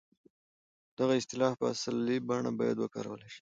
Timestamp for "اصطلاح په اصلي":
1.21-2.17